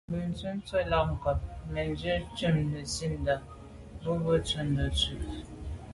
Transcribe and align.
Bə̀nntʉ̌n 0.11 0.57
tsə̀ 0.65 0.81
bò 0.81 0.81
yα̂ 0.81 0.89
lɛ̌n 0.91 1.05
ncob 1.15 1.39
mə̀bwɔ 1.71 1.73
lα 1.75 1.81
ghʉ̌ 1.99 2.15
cû 2.37 2.47
ntʉ̀n 2.51 2.69
nə̀ 2.71 2.85
zi’tə 2.93 3.15
bwə, 3.35 3.35
mə̀bwɔ̂mə̀bwɔ 4.01 4.61
ndɛ̂ncû 4.65 5.13
nswə. 5.17 5.39